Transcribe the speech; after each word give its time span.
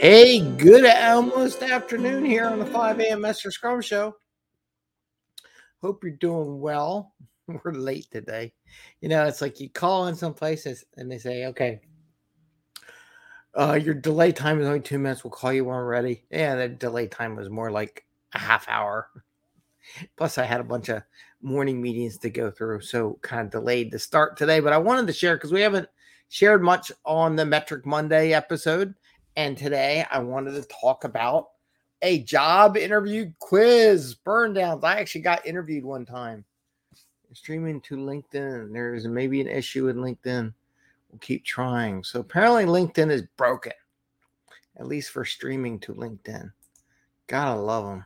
Hey, 0.00 0.38
good 0.38 0.86
almost 0.86 1.60
afternoon 1.60 2.24
here 2.24 2.46
on 2.46 2.60
the 2.60 2.66
5 2.66 3.00
a.m. 3.00 3.20
Mester 3.22 3.50
Scrum 3.50 3.80
Show. 3.80 4.14
Hope 5.82 6.04
you're 6.04 6.12
doing 6.12 6.60
well. 6.60 7.14
We're 7.48 7.72
late 7.72 8.06
today. 8.12 8.52
You 9.00 9.08
know, 9.08 9.24
it's 9.24 9.40
like 9.40 9.58
you 9.58 9.68
call 9.68 10.06
in 10.06 10.14
some 10.14 10.34
places 10.34 10.84
and 10.96 11.10
they 11.10 11.18
say, 11.18 11.46
okay, 11.46 11.80
uh, 13.58 13.72
your 13.82 13.94
delay 13.94 14.30
time 14.30 14.60
is 14.60 14.68
only 14.68 14.78
two 14.78 15.00
minutes. 15.00 15.24
We'll 15.24 15.32
call 15.32 15.52
you 15.52 15.64
when 15.64 15.74
we're 15.74 15.84
ready. 15.84 16.22
Yeah, 16.30 16.54
the 16.54 16.68
delay 16.68 17.08
time 17.08 17.34
was 17.34 17.50
more 17.50 17.72
like 17.72 18.06
a 18.34 18.38
half 18.38 18.68
hour. 18.68 19.10
Plus, 20.16 20.38
I 20.38 20.44
had 20.44 20.60
a 20.60 20.64
bunch 20.64 20.90
of 20.90 21.02
morning 21.42 21.82
meetings 21.82 22.18
to 22.18 22.30
go 22.30 22.52
through, 22.52 22.82
so 22.82 23.18
kind 23.22 23.46
of 23.46 23.50
delayed 23.50 23.90
the 23.90 23.98
start 23.98 24.36
today. 24.36 24.60
But 24.60 24.72
I 24.72 24.78
wanted 24.78 25.08
to 25.08 25.12
share 25.12 25.34
because 25.34 25.52
we 25.52 25.62
haven't 25.62 25.88
shared 26.28 26.62
much 26.62 26.92
on 27.04 27.34
the 27.34 27.44
Metric 27.44 27.84
Monday 27.84 28.32
episode. 28.32 28.94
And 29.38 29.56
today 29.56 30.04
I 30.10 30.18
wanted 30.18 30.54
to 30.54 30.66
talk 30.66 31.04
about 31.04 31.50
a 32.02 32.24
job 32.24 32.76
interview 32.76 33.30
quiz 33.38 34.16
burn 34.16 34.52
downs. 34.52 34.82
I 34.82 34.98
actually 34.98 35.20
got 35.20 35.46
interviewed 35.46 35.84
one 35.84 36.04
time 36.04 36.44
streaming 37.34 37.80
to 37.82 37.96
LinkedIn. 37.96 38.72
There's 38.72 39.06
maybe 39.06 39.40
an 39.40 39.46
issue 39.46 39.84
with 39.84 39.94
LinkedIn. 39.94 40.52
We'll 41.08 41.20
keep 41.20 41.44
trying. 41.44 42.02
So 42.02 42.18
apparently 42.18 42.64
LinkedIn 42.64 43.12
is 43.12 43.22
broken, 43.36 43.74
at 44.76 44.88
least 44.88 45.12
for 45.12 45.24
streaming 45.24 45.78
to 45.80 45.94
LinkedIn. 45.94 46.50
Gotta 47.28 47.60
love 47.60 47.84
them. 47.84 48.04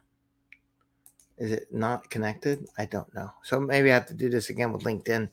Is 1.39 1.51
it 1.51 1.73
not 1.73 2.11
connected? 2.11 2.69
I 2.77 2.85
don't 2.85 3.12
know. 3.15 3.31
So 3.43 3.59
maybe 3.59 3.91
I 3.91 3.95
have 3.95 4.07
to 4.09 4.15
do 4.15 4.29
this 4.29 4.51
again 4.51 4.71
with 4.71 4.83
LinkedIn. 4.83 5.31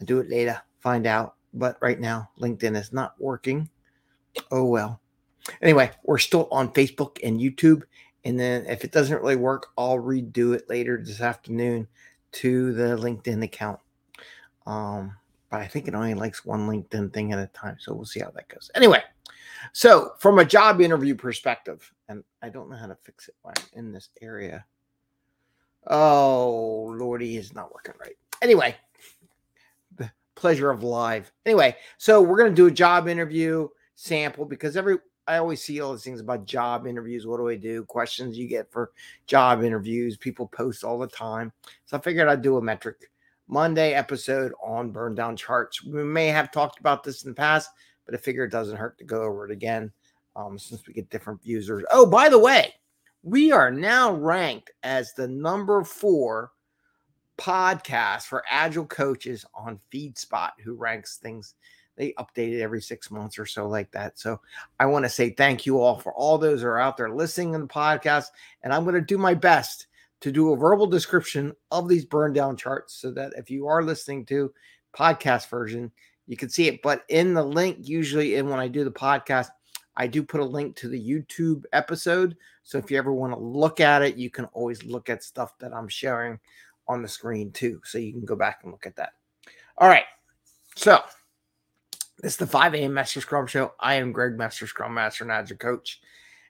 I'll 0.00 0.06
do 0.06 0.20
it 0.20 0.30
later, 0.30 0.58
find 0.80 1.06
out. 1.06 1.34
But 1.52 1.76
right 1.82 2.00
now, 2.00 2.30
LinkedIn 2.40 2.78
is 2.78 2.94
not 2.94 3.12
working. 3.20 3.68
Oh 4.50 4.64
well. 4.64 5.02
Anyway, 5.62 5.90
we're 6.04 6.18
still 6.18 6.48
on 6.50 6.72
Facebook 6.72 7.18
and 7.22 7.40
YouTube. 7.40 7.82
And 8.24 8.38
then 8.38 8.66
if 8.66 8.84
it 8.84 8.92
doesn't 8.92 9.20
really 9.22 9.36
work, 9.36 9.68
I'll 9.78 9.98
redo 9.98 10.54
it 10.54 10.68
later 10.68 11.02
this 11.02 11.20
afternoon 11.20 11.88
to 12.32 12.72
the 12.72 12.96
LinkedIn 12.96 13.42
account. 13.42 13.80
Um, 14.66 15.16
but 15.50 15.60
I 15.60 15.66
think 15.66 15.88
it 15.88 15.94
only 15.94 16.14
likes 16.14 16.44
one 16.44 16.68
LinkedIn 16.68 17.12
thing 17.12 17.32
at 17.32 17.38
a 17.38 17.46
time. 17.48 17.76
So 17.78 17.94
we'll 17.94 18.04
see 18.04 18.20
how 18.20 18.30
that 18.30 18.48
goes. 18.48 18.70
Anyway, 18.74 19.02
so 19.72 20.12
from 20.18 20.38
a 20.38 20.44
job 20.44 20.80
interview 20.80 21.14
perspective, 21.14 21.90
and 22.08 22.22
I 22.42 22.50
don't 22.50 22.68
know 22.68 22.76
how 22.76 22.86
to 22.86 22.96
fix 22.96 23.28
it 23.28 23.34
while 23.42 23.54
I'm 23.56 23.78
in 23.78 23.92
this 23.92 24.10
area. 24.20 24.64
Oh, 25.86 26.94
Lordy, 26.98 27.36
is 27.36 27.54
not 27.54 27.72
working 27.72 27.94
right. 27.98 28.16
Anyway, 28.42 28.76
the 29.96 30.10
pleasure 30.34 30.70
of 30.70 30.82
live. 30.82 31.32
Anyway, 31.46 31.76
so 31.96 32.20
we're 32.20 32.36
going 32.36 32.50
to 32.50 32.56
do 32.56 32.66
a 32.66 32.70
job 32.70 33.08
interview 33.08 33.68
sample 33.94 34.44
because 34.44 34.76
every 34.76 34.98
I 35.28 35.36
always 35.36 35.62
see 35.62 35.80
all 35.80 35.92
these 35.92 36.02
things 36.02 36.20
about 36.20 36.46
job 36.46 36.86
interviews. 36.86 37.26
What 37.26 37.36
do 37.36 37.48
I 37.48 37.54
do? 37.54 37.84
Questions 37.84 38.38
you 38.38 38.48
get 38.48 38.72
for 38.72 38.92
job 39.26 39.62
interviews. 39.62 40.16
People 40.16 40.48
post 40.48 40.82
all 40.82 40.98
the 40.98 41.06
time. 41.06 41.52
So 41.84 41.98
I 41.98 42.00
figured 42.00 42.28
I'd 42.28 42.40
do 42.40 42.56
a 42.56 42.62
metric 42.62 43.10
Monday 43.46 43.92
episode 43.92 44.52
on 44.62 44.90
burn 44.90 45.14
down 45.14 45.36
charts. 45.36 45.84
We 45.84 46.02
may 46.02 46.28
have 46.28 46.50
talked 46.50 46.80
about 46.80 47.04
this 47.04 47.24
in 47.24 47.30
the 47.30 47.34
past, 47.34 47.70
but 48.06 48.14
I 48.14 48.18
figure 48.18 48.44
it 48.44 48.50
doesn't 48.50 48.78
hurt 48.78 48.96
to 48.98 49.04
go 49.04 49.22
over 49.22 49.44
it 49.44 49.52
again 49.52 49.92
um, 50.34 50.58
since 50.58 50.86
we 50.86 50.94
get 50.94 51.10
different 51.10 51.40
users. 51.42 51.84
Oh, 51.92 52.06
by 52.06 52.30
the 52.30 52.38
way, 52.38 52.74
we 53.22 53.52
are 53.52 53.70
now 53.70 54.14
ranked 54.14 54.70
as 54.82 55.12
the 55.12 55.28
number 55.28 55.84
four 55.84 56.52
podcast 57.36 58.22
for 58.22 58.42
agile 58.50 58.86
coaches 58.86 59.44
on 59.54 59.78
FeedSpot, 59.92 60.50
who 60.64 60.74
ranks 60.74 61.18
things 61.18 61.54
they 61.98 62.12
update 62.12 62.54
it 62.54 62.62
every 62.62 62.80
six 62.80 63.10
months 63.10 63.38
or 63.38 63.44
so 63.44 63.68
like 63.68 63.90
that. 63.90 64.18
So 64.18 64.40
i 64.80 64.86
want 64.86 65.04
to 65.04 65.08
say 65.08 65.30
thank 65.30 65.66
you 65.66 65.80
all 65.80 65.98
for 65.98 66.14
all 66.14 66.38
those 66.38 66.62
who 66.62 66.68
are 66.68 66.80
out 66.80 66.96
there 66.96 67.10
listening 67.10 67.54
in 67.54 67.60
the 67.62 67.66
podcast 67.66 68.26
and 68.62 68.72
i'm 68.72 68.84
going 68.84 68.94
to 68.94 69.00
do 69.00 69.18
my 69.18 69.34
best 69.34 69.88
to 70.20 70.32
do 70.32 70.52
a 70.52 70.56
verbal 70.56 70.86
description 70.86 71.54
of 71.70 71.88
these 71.88 72.04
burn 72.04 72.32
down 72.32 72.56
charts 72.56 72.94
so 72.94 73.10
that 73.10 73.32
if 73.36 73.50
you 73.50 73.66
are 73.66 73.82
listening 73.82 74.24
to 74.24 74.52
podcast 74.94 75.48
version 75.50 75.90
you 76.26 76.36
can 76.36 76.50
see 76.50 76.68
it. 76.68 76.82
But 76.82 77.04
in 77.08 77.32
the 77.32 77.42
link 77.42 77.78
usually 77.80 78.36
and 78.36 78.48
when 78.48 78.60
i 78.60 78.68
do 78.68 78.84
the 78.84 78.90
podcast 78.90 79.48
i 79.96 80.06
do 80.06 80.22
put 80.22 80.40
a 80.40 80.44
link 80.44 80.76
to 80.76 80.88
the 80.88 81.00
youtube 81.00 81.64
episode. 81.72 82.36
So 82.62 82.78
if 82.78 82.90
you 82.90 82.98
ever 82.98 83.12
want 83.12 83.32
to 83.32 83.38
look 83.38 83.80
at 83.80 84.02
it 84.02 84.16
you 84.16 84.30
can 84.30 84.46
always 84.46 84.84
look 84.84 85.08
at 85.08 85.22
stuff 85.22 85.58
that 85.58 85.74
i'm 85.74 85.88
sharing 85.88 86.38
on 86.88 87.02
the 87.02 87.08
screen 87.08 87.52
too. 87.52 87.80
So 87.84 87.98
you 87.98 88.12
can 88.12 88.24
go 88.24 88.34
back 88.34 88.60
and 88.62 88.72
look 88.72 88.86
at 88.86 88.96
that. 88.96 89.12
All 89.76 89.88
right. 89.88 90.04
So 90.74 91.02
is 92.22 92.36
the 92.36 92.46
5 92.46 92.74
a.m. 92.74 92.94
Mester 92.94 93.20
Scrum 93.20 93.46
Show. 93.46 93.72
I 93.78 93.94
am 93.94 94.12
Greg 94.12 94.36
Mester 94.36 94.66
Scrum 94.66 94.94
Master 94.94 95.24
and 95.24 95.32
Agile 95.32 95.56
Coach. 95.56 96.00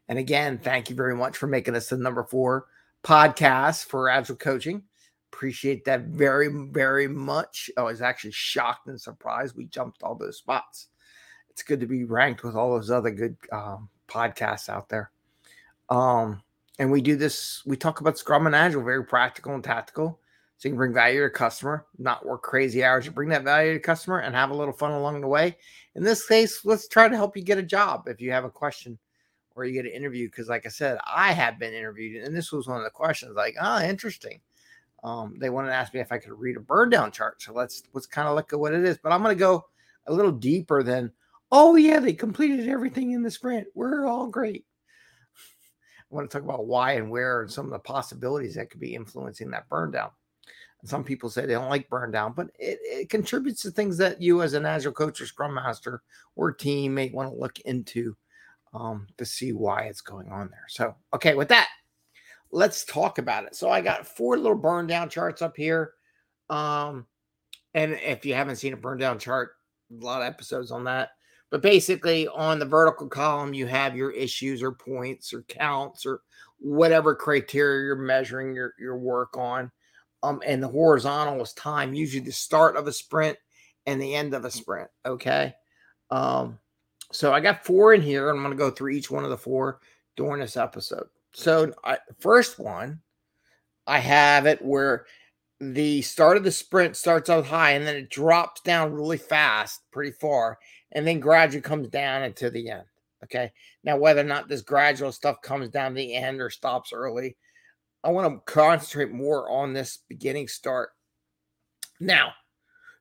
And 0.08 0.18
again, 0.18 0.58
thank 0.58 0.88
you 0.88 0.96
very 0.96 1.14
much 1.14 1.36
for 1.36 1.46
making 1.46 1.74
us 1.74 1.88
the 1.88 1.98
number 1.98 2.24
four 2.24 2.66
podcast 3.04 3.86
for 3.86 4.08
Agile 4.08 4.36
Coaching. 4.36 4.82
Appreciate 5.30 5.84
that 5.84 6.04
very, 6.06 6.48
very 6.48 7.06
much. 7.06 7.70
I 7.76 7.82
was 7.82 8.00
actually 8.00 8.32
shocked 8.32 8.88
and 8.88 9.00
surprised 9.00 9.56
we 9.56 9.66
jumped 9.66 10.02
all 10.02 10.14
those 10.14 10.38
spots. 10.38 10.88
It's 11.50 11.62
good 11.62 11.80
to 11.80 11.86
be 11.86 12.04
ranked 12.04 12.42
with 12.42 12.54
all 12.54 12.72
those 12.72 12.90
other 12.90 13.10
good 13.10 13.36
um, 13.52 13.90
podcasts 14.08 14.68
out 14.68 14.88
there. 14.88 15.10
Um, 15.90 16.42
and 16.78 16.90
we 16.90 17.02
do 17.02 17.16
this, 17.16 17.62
we 17.66 17.76
talk 17.76 18.00
about 18.00 18.18
Scrum 18.18 18.46
and 18.46 18.56
Agile, 18.56 18.82
very 18.82 19.04
practical 19.04 19.54
and 19.54 19.64
tactical 19.64 20.20
so 20.58 20.66
you 20.66 20.72
can 20.72 20.76
bring 20.76 20.92
value 20.92 21.22
to 21.22 21.30
customer, 21.30 21.86
not 21.98 22.26
work 22.26 22.42
crazy 22.42 22.82
hours. 22.82 23.06
You 23.06 23.12
bring 23.12 23.28
that 23.28 23.44
value 23.44 23.74
to 23.74 23.78
customer 23.78 24.18
and 24.18 24.34
have 24.34 24.50
a 24.50 24.56
little 24.56 24.74
fun 24.74 24.90
along 24.90 25.20
the 25.20 25.28
way. 25.28 25.56
In 25.94 26.02
this 26.02 26.26
case, 26.26 26.64
let's 26.64 26.88
try 26.88 27.08
to 27.08 27.14
help 27.14 27.36
you 27.36 27.44
get 27.44 27.58
a 27.58 27.62
job 27.62 28.08
if 28.08 28.20
you 28.20 28.32
have 28.32 28.44
a 28.44 28.50
question 28.50 28.98
or 29.54 29.64
you 29.64 29.72
get 29.72 29.86
an 29.86 29.96
interview. 29.96 30.26
Because, 30.26 30.48
like 30.48 30.66
I 30.66 30.70
said, 30.70 30.98
I 31.06 31.30
have 31.30 31.60
been 31.60 31.72
interviewed, 31.72 32.24
and 32.24 32.36
this 32.36 32.50
was 32.50 32.66
one 32.66 32.78
of 32.78 32.82
the 32.82 32.90
questions. 32.90 33.36
Like, 33.36 33.54
oh, 33.60 33.80
interesting. 33.82 34.40
Um, 35.04 35.36
they 35.38 35.48
wanted 35.48 35.68
to 35.68 35.74
ask 35.74 35.94
me 35.94 36.00
if 36.00 36.10
I 36.10 36.18
could 36.18 36.32
read 36.32 36.56
a 36.56 36.60
burn 36.60 36.90
down 36.90 37.12
chart. 37.12 37.40
So 37.40 37.52
let's 37.52 37.84
let's 37.92 38.06
kind 38.06 38.26
of 38.26 38.34
look 38.34 38.52
at 38.52 38.58
what 38.58 38.74
it 38.74 38.84
is. 38.84 38.98
But 38.98 39.12
I'm 39.12 39.22
going 39.22 39.36
to 39.36 39.38
go 39.38 39.64
a 40.08 40.12
little 40.12 40.32
deeper 40.32 40.82
than, 40.82 41.12
oh 41.52 41.76
yeah, 41.76 42.00
they 42.00 42.14
completed 42.14 42.68
everything 42.68 43.12
in 43.12 43.22
the 43.22 43.30
sprint. 43.30 43.68
We're 43.74 44.06
all 44.06 44.26
great. 44.26 44.64
I 46.10 46.14
want 46.14 46.28
to 46.28 46.36
talk 46.36 46.44
about 46.44 46.66
why 46.66 46.94
and 46.94 47.12
where 47.12 47.42
and 47.42 47.52
some 47.52 47.66
of 47.66 47.70
the 47.70 47.78
possibilities 47.78 48.56
that 48.56 48.70
could 48.70 48.80
be 48.80 48.96
influencing 48.96 49.52
that 49.52 49.68
burn 49.68 49.92
down. 49.92 50.10
Some 50.84 51.02
people 51.02 51.28
say 51.28 51.44
they 51.44 51.54
don't 51.54 51.68
like 51.70 51.88
burn 51.88 52.12
down, 52.12 52.34
but 52.34 52.48
it, 52.58 52.78
it 52.82 53.10
contributes 53.10 53.62
to 53.62 53.70
things 53.70 53.96
that 53.98 54.22
you, 54.22 54.42
as 54.42 54.54
an 54.54 54.64
agile 54.64 54.92
coach 54.92 55.20
or 55.20 55.26
scrum 55.26 55.54
master 55.54 56.02
or 56.36 56.52
team, 56.52 56.94
may 56.94 57.10
want 57.10 57.30
to 57.30 57.38
look 57.38 57.58
into 57.60 58.16
um, 58.72 59.08
to 59.16 59.24
see 59.24 59.52
why 59.52 59.82
it's 59.82 60.00
going 60.00 60.30
on 60.30 60.48
there. 60.50 60.66
So, 60.68 60.94
okay, 61.14 61.34
with 61.34 61.48
that, 61.48 61.68
let's 62.52 62.84
talk 62.84 63.18
about 63.18 63.44
it. 63.44 63.56
So, 63.56 63.70
I 63.70 63.80
got 63.80 64.06
four 64.06 64.36
little 64.36 64.56
burn 64.56 64.86
down 64.86 65.08
charts 65.08 65.42
up 65.42 65.56
here. 65.56 65.94
Um, 66.48 67.06
and 67.74 67.94
if 67.94 68.24
you 68.24 68.34
haven't 68.34 68.56
seen 68.56 68.72
a 68.72 68.76
burn 68.76 68.98
down 68.98 69.18
chart, 69.18 69.52
a 69.90 70.04
lot 70.04 70.22
of 70.22 70.28
episodes 70.28 70.70
on 70.70 70.84
that. 70.84 71.10
But 71.50 71.62
basically, 71.62 72.28
on 72.28 72.58
the 72.58 72.66
vertical 72.66 73.08
column, 73.08 73.54
you 73.54 73.66
have 73.66 73.96
your 73.96 74.10
issues 74.10 74.62
or 74.62 74.72
points 74.72 75.32
or 75.32 75.42
counts 75.42 76.04
or 76.06 76.20
whatever 76.58 77.14
criteria 77.14 77.86
you're 77.86 77.96
measuring 77.96 78.54
your, 78.54 78.74
your 78.78 78.98
work 78.98 79.36
on 79.36 79.70
um, 80.22 80.42
and 80.46 80.62
the 80.62 80.68
horizontal 80.68 81.40
is 81.42 81.52
time, 81.52 81.94
usually 81.94 82.24
the 82.24 82.32
start 82.32 82.76
of 82.76 82.86
a 82.86 82.92
sprint 82.92 83.36
and 83.86 84.00
the 84.00 84.14
end 84.14 84.34
of 84.34 84.44
a 84.44 84.50
sprint. 84.50 84.88
Okay. 85.06 85.54
Um, 86.10 86.58
so 87.12 87.32
I 87.32 87.40
got 87.40 87.64
four 87.64 87.94
in 87.94 88.02
here. 88.02 88.28
I'm 88.28 88.42
going 88.42 88.50
to 88.50 88.56
go 88.56 88.70
through 88.70 88.92
each 88.92 89.10
one 89.10 89.24
of 89.24 89.30
the 89.30 89.38
four 89.38 89.80
during 90.16 90.40
this 90.40 90.56
episode. 90.56 91.06
So, 91.32 91.72
I, 91.84 91.98
first 92.18 92.58
one, 92.58 93.00
I 93.86 93.98
have 93.98 94.46
it 94.46 94.60
where 94.60 95.06
the 95.60 96.02
start 96.02 96.36
of 96.36 96.44
the 96.44 96.52
sprint 96.52 96.96
starts 96.96 97.30
out 97.30 97.46
high 97.46 97.72
and 97.72 97.86
then 97.86 97.96
it 97.96 98.10
drops 98.10 98.60
down 98.60 98.92
really 98.92 99.18
fast, 99.18 99.82
pretty 99.90 100.12
far, 100.12 100.58
and 100.92 101.06
then 101.06 101.20
gradually 101.20 101.62
comes 101.62 101.88
down 101.88 102.22
into 102.22 102.50
the 102.50 102.70
end. 102.70 102.84
Okay. 103.24 103.52
Now, 103.84 103.96
whether 103.96 104.20
or 104.20 104.24
not 104.24 104.48
this 104.48 104.62
gradual 104.62 105.12
stuff 105.12 105.40
comes 105.42 105.68
down 105.68 105.94
the 105.94 106.14
end 106.14 106.40
or 106.40 106.50
stops 106.50 106.92
early, 106.92 107.36
I 108.08 108.10
want 108.10 108.32
to 108.32 108.50
concentrate 108.50 109.12
more 109.12 109.50
on 109.50 109.74
this 109.74 109.98
beginning 110.08 110.48
start. 110.48 110.92
Now, 112.00 112.32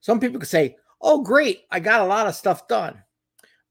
some 0.02 0.20
people 0.20 0.38
could 0.38 0.50
say, 0.50 0.76
oh, 1.00 1.22
great, 1.22 1.62
I 1.72 1.80
got 1.80 2.02
a 2.02 2.06
lot 2.06 2.28
of 2.28 2.36
stuff 2.36 2.68
done. 2.68 3.02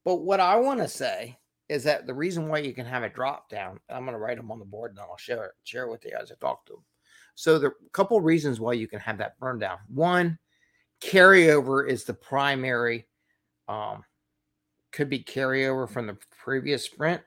But 0.03 0.23
what 0.23 0.41
I 0.41 0.57
want 0.57 0.81
to 0.81 0.89
say 0.89 1.39
is 1.69 1.85
that 1.85 2.07
the 2.07 2.15
reason 2.15 2.49
why 2.49 2.61
you 2.61 2.73
can 2.73 2.87
have 2.87 3.03
a 3.03 3.11
drop 3.11 3.51
down, 3.51 3.79
I'm 3.91 4.05
going 4.07 4.15
to 4.15 4.19
write 4.19 4.39
them 4.39 4.51
on 4.51 4.59
the 4.59 4.65
board 4.65 4.93
and 4.93 5.01
I'll 5.01 5.19
share 5.19 5.45
it, 5.45 5.51
share 5.65 5.85
it 5.85 5.91
with 5.91 6.07
you 6.07 6.13
as 6.19 6.33
I 6.33 6.37
talk 6.41 6.65
to 6.67 6.73
them. 6.73 6.85
So 7.35 7.57
a 7.57 7.71
couple 7.93 8.19
reasons 8.23 8.59
why 8.59 8.73
you 8.73 8.89
can 8.89 9.01
have 9.01 9.19
that 9.19 9.39
burn 9.39 9.59
down. 9.59 9.77
One, 9.89 10.39
carryover 11.03 11.87
is 11.87 12.05
the 12.05 12.15
primary, 12.15 13.09
um, 13.69 14.05
could 14.91 15.11
be 15.11 15.23
carryover 15.23 15.87
from 15.87 16.07
the 16.07 16.17
previous 16.31 16.85
sprint 16.85 17.21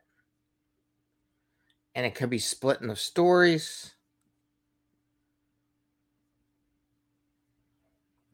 and 1.94 2.07
it 2.07 2.15
could 2.15 2.31
be 2.31 2.39
splitting 2.39 2.89
into 2.89 2.95
stories 2.95 3.94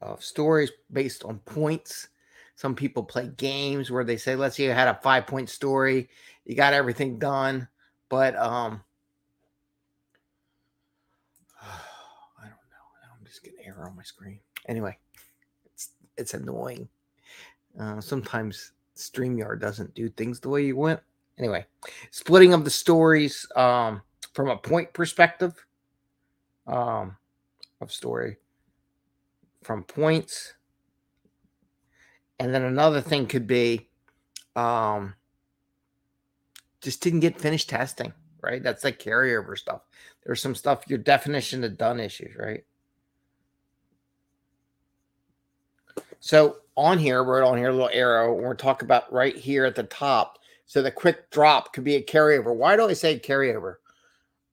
of 0.06 0.24
stories 0.24 0.70
based 0.92 1.24
on 1.24 1.38
points. 1.40 2.08
some 2.54 2.74
people 2.74 3.02
play 3.02 3.28
games 3.36 3.90
where 3.90 4.04
they 4.04 4.16
say, 4.16 4.34
let's 4.34 4.56
say 4.56 4.64
you 4.64 4.70
had 4.70 4.88
a 4.88 4.98
five 5.02 5.26
point 5.26 5.50
story, 5.50 6.08
you 6.44 6.54
got 6.54 6.72
everything 6.72 7.18
done, 7.18 7.68
but 8.08 8.34
um, 8.36 8.82
I 11.62 12.42
don't 12.42 12.50
know. 12.50 12.86
I'm 13.18 13.26
just 13.26 13.42
getting 13.42 13.60
error 13.66 13.86
on 13.88 13.96
my 13.96 14.02
screen. 14.02 14.40
Anyway, 14.68 14.96
it's 15.66 15.90
it's 16.16 16.34
annoying. 16.34 16.88
Uh, 17.78 18.00
sometimes 18.00 18.72
StreamYard 18.96 19.60
doesn't 19.60 19.94
do 19.94 20.08
things 20.08 20.40
the 20.40 20.48
way 20.48 20.64
you 20.64 20.76
want. 20.76 21.00
Anyway, 21.38 21.66
splitting 22.10 22.54
of 22.54 22.64
the 22.64 22.70
stories 22.70 23.46
um, 23.56 24.00
from 24.32 24.48
a 24.48 24.56
point 24.56 24.90
perspective 24.94 25.52
um, 26.66 27.16
of 27.82 27.92
story 27.92 28.38
from 29.66 29.82
points. 29.82 30.54
And 32.38 32.54
then 32.54 32.62
another 32.62 33.00
thing 33.00 33.26
could 33.26 33.46
be 33.46 33.88
um, 34.54 35.14
just 36.80 37.02
didn't 37.02 37.20
get 37.20 37.40
finished 37.40 37.68
testing, 37.68 38.12
right? 38.40 38.62
That's 38.62 38.84
like 38.84 39.00
carryover 39.00 39.58
stuff. 39.58 39.82
There's 40.24 40.40
some 40.40 40.54
stuff, 40.54 40.84
your 40.86 40.98
definition 40.98 41.64
of 41.64 41.76
done 41.76 41.98
issues, 41.98 42.36
right? 42.36 42.64
So 46.20 46.58
on 46.76 46.98
here, 46.98 47.22
right 47.24 47.46
on 47.46 47.58
here, 47.58 47.70
a 47.70 47.72
little 47.72 47.90
arrow, 47.92 48.36
and 48.36 48.44
we're 48.44 48.54
talking 48.54 48.86
about 48.86 49.12
right 49.12 49.36
here 49.36 49.64
at 49.64 49.74
the 49.74 49.84
top. 49.84 50.38
So 50.66 50.82
the 50.82 50.90
quick 50.90 51.30
drop 51.30 51.72
could 51.72 51.84
be 51.84 51.96
a 51.96 52.02
carryover. 52.02 52.54
Why 52.54 52.76
do 52.76 52.88
I 52.88 52.92
say 52.92 53.18
carryover? 53.18 53.76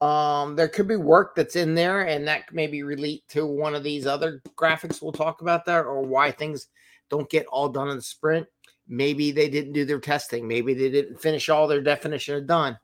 Um, 0.04 0.58
there 0.58 0.68
could 0.68 0.90
be 0.90 0.98
work 0.98 1.34
that's 1.34 1.56
in 1.56 1.76
there, 1.76 2.02
and 2.02 2.28
that 2.28 2.52
maybe 2.52 2.84
relate 2.84 3.24
to 3.30 3.46
one 3.46 3.74
of 3.74 3.84
these 3.84 4.06
other 4.06 4.42
graphics 4.58 5.02
we'll 5.02 5.14
talk 5.14 5.40
about 5.40 5.64
there, 5.64 5.86
or 5.86 6.02
why 6.02 6.30
things 6.30 6.68
don't 7.10 7.30
get 7.30 7.46
all 7.46 7.70
done 7.70 7.88
in 7.88 7.96
the 7.96 8.02
sprint. 8.02 8.46
Maybe 8.86 9.32
they 9.32 9.48
didn't 9.48 9.72
do 9.72 9.86
their 9.86 10.02
testing. 10.02 10.46
Maybe 10.46 10.74
they 10.74 10.90
didn't 10.90 11.22
finish 11.22 11.48
all 11.48 11.70
their 11.70 11.82
definition 11.82 12.36
of 12.36 12.48
done. 12.48 12.78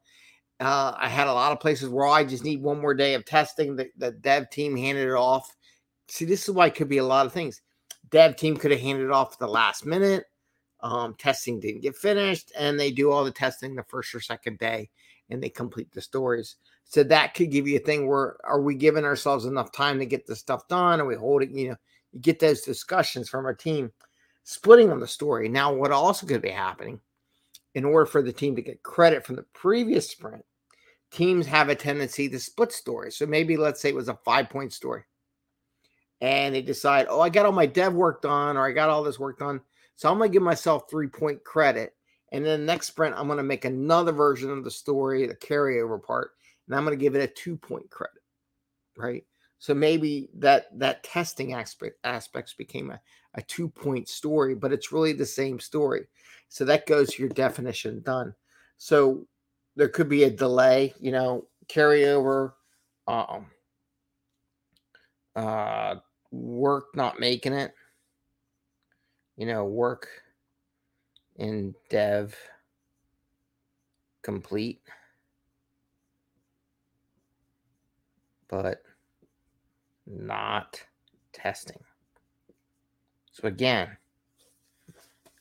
Uh, 0.62 0.94
I 0.96 1.10
had 1.10 1.28
a 1.28 1.34
lot 1.34 1.52
of 1.52 1.60
places 1.60 1.90
where 1.90 2.08
I 2.08 2.24
just 2.24 2.46
need 2.46 2.62
one 2.62 2.80
more 2.80 2.94
day 2.94 3.16
of 3.16 3.26
testing. 3.26 3.76
The, 3.76 3.90
the 3.98 4.12
dev 4.12 4.50
team 4.50 4.78
handed 4.78 5.10
it 5.10 5.16
off. 5.16 5.54
See, 6.08 6.24
this 6.24 6.48
is 6.48 6.56
why 6.56 6.68
it 6.68 6.76
could 6.76 6.88
be 6.88 7.00
a 7.00 7.06
lot 7.06 7.26
of 7.26 7.34
things. 7.34 7.62
Dev 8.12 8.38
team 8.38 8.56
could 8.56 8.72
have 8.72 8.80
handed 8.80 9.04
it 9.04 9.12
off 9.12 9.34
at 9.34 9.40
the 9.40 9.48
last 9.48 9.86
minute. 9.86 10.24
Um, 10.80 11.16
testing 11.20 11.60
didn't 11.60 11.82
get 11.82 11.98
finished, 11.98 12.54
and 12.58 12.80
they 12.80 12.92
do 12.92 13.12
all 13.12 13.26
the 13.26 13.32
testing 13.32 13.76
the 13.76 13.84
first 13.84 14.16
or 14.16 14.22
second 14.22 14.58
day, 14.58 14.90
and 15.30 15.44
they 15.44 15.50
complete 15.50 15.92
the 15.92 16.02
stories. 16.02 16.56
So 16.90 17.04
that 17.04 17.36
could 17.36 17.52
give 17.52 17.68
you 17.68 17.78
a 17.78 17.82
thing 17.82 18.08
where 18.08 18.38
are 18.44 18.60
we 18.60 18.74
giving 18.74 19.06
ourselves 19.06 19.46
enough 19.46 19.72
time 19.72 20.00
to 20.00 20.08
get 20.08 20.26
the 20.26 20.36
stuff 20.36 20.68
done? 20.68 21.00
Are 21.00 21.06
we 21.06 21.16
holding, 21.16 21.56
you 21.56 21.70
know, 21.70 21.76
you 22.12 22.20
get 22.20 22.40
those 22.40 22.62
discussions 22.62 23.30
from 23.30 23.46
our 23.46 23.54
team, 23.54 23.92
splitting 24.44 24.92
on 24.92 25.00
the 25.00 25.08
story. 25.08 25.50
Now, 25.50 25.72
what 25.72 25.92
also 25.92 26.26
could 26.26 26.42
be 26.42 26.50
happening 26.50 27.00
in 27.76 27.86
order 27.86 28.08
for 28.08 28.24
the 28.24 28.34
team 28.34 28.56
to 28.56 28.64
get 28.64 28.82
credit 28.82 29.24
from 29.24 29.36
the 29.36 29.46
previous 29.54 30.10
sprint, 30.10 30.44
teams 31.12 31.46
have 31.46 31.70
a 31.70 31.76
tendency 31.76 32.28
to 32.28 32.40
split 32.40 32.72
stories. 32.72 33.16
So 33.16 33.28
maybe 33.28 33.56
let's 33.56 33.80
say 33.80 33.90
it 33.90 33.96
was 33.96 34.10
a 34.10 34.18
five 34.26 34.50
point 34.50 34.74
story. 34.74 35.04
And 36.22 36.56
they 36.56 36.64
decide, 36.64 37.06
oh, 37.08 37.22
I 37.22 37.30
got 37.30 37.46
all 37.46 37.52
my 37.52 37.68
dev 37.68 37.94
work 37.94 38.24
done, 38.24 38.58
or 38.58 38.68
I 38.68 38.72
got 38.72 38.90
all 38.90 39.04
this 39.04 39.20
work 39.20 39.38
done. 39.38 39.62
So 39.96 40.10
I'm 40.10 40.18
going 40.18 40.32
to 40.32 40.34
give 40.34 40.42
myself 40.42 40.90
three 40.90 41.08
point 41.08 41.44
credit. 41.44 41.94
And 42.32 42.44
then 42.44 42.62
the 42.62 42.66
next 42.66 42.88
sprint, 42.88 43.14
I'm 43.16 43.28
going 43.28 43.38
to 43.38 43.44
make 43.44 43.66
another 43.66 44.12
version 44.12 44.50
of 44.50 44.64
the 44.64 44.72
story, 44.72 45.28
the 45.28 45.36
carryover 45.36 46.02
part 46.02 46.32
and 46.70 46.78
I'm 46.78 46.86
going 46.86 46.98
to 46.98 47.02
give 47.04 47.16
it 47.16 47.24
a 47.24 47.34
two 47.34 47.58
point 47.58 47.90
credit, 47.90 48.22
right? 48.96 49.26
So 49.58 49.74
maybe 49.74 50.30
that 50.36 50.68
that 50.80 51.04
testing 51.04 51.54
aspect 51.54 51.98
aspects 52.04 52.54
became 52.54 52.92
a, 52.92 53.02
a 53.34 53.42
two 53.42 53.68
point 53.68 54.08
story, 54.08 54.56
but 54.56 54.72
it's 54.72 54.92
really 54.92 55.12
the 55.12 55.26
same 55.26 55.60
story. 55.60 56.08
So 56.48 56.64
that 56.66 56.86
goes 56.86 57.10
to 57.10 57.24
your 57.24 57.30
definition 57.30 58.02
done. 58.02 58.34
So 58.78 59.26
there 59.76 59.90
could 59.90 60.10
be 60.10 60.24
a 60.24 60.30
delay, 60.30 60.94
you 61.00 61.12
know, 61.12 61.48
carryover, 61.68 62.54
um, 63.08 63.48
uh, 65.36 65.96
work 66.32 66.86
not 66.96 67.20
making 67.20 67.54
it, 67.54 67.74
you 69.38 69.48
know, 69.48 69.66
work 69.66 70.08
in 71.38 71.74
dev 71.90 72.36
complete. 74.22 74.82
But 78.50 78.82
not 80.06 80.82
testing. 81.34 81.80
So 83.32 83.48
again, 83.48 83.96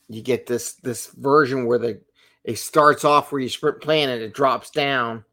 you 0.08 0.22
get 0.22 0.46
this 0.46 0.74
this 0.74 1.08
version 1.08 1.66
where 1.66 1.78
the 1.78 2.00
it 2.44 2.58
starts 2.58 3.04
off 3.04 3.32
where 3.32 3.40
you 3.40 3.48
sprint 3.48 3.80
plan 3.80 4.08
and 4.08 4.22
it 4.22 4.34
drops 4.34 4.70
down, 4.70 5.24